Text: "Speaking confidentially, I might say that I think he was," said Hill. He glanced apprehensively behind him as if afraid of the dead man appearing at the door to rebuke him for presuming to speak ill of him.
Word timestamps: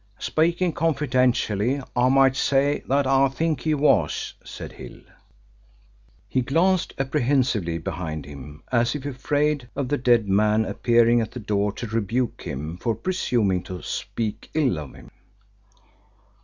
"Speaking 0.17 0.73
confidentially, 0.73 1.79
I 1.95 2.09
might 2.09 2.35
say 2.35 2.81
that 2.87 3.05
I 3.05 3.27
think 3.27 3.61
he 3.61 3.75
was," 3.75 4.33
said 4.43 4.71
Hill. 4.71 4.99
He 6.27 6.41
glanced 6.41 6.95
apprehensively 6.97 7.77
behind 7.77 8.25
him 8.25 8.63
as 8.71 8.95
if 8.95 9.05
afraid 9.05 9.69
of 9.75 9.89
the 9.89 9.99
dead 9.99 10.27
man 10.27 10.65
appearing 10.65 11.21
at 11.21 11.33
the 11.33 11.39
door 11.39 11.71
to 11.73 11.85
rebuke 11.85 12.41
him 12.41 12.77
for 12.77 12.95
presuming 12.95 13.61
to 13.65 13.83
speak 13.83 14.49
ill 14.55 14.79
of 14.79 14.95
him. 14.95 15.11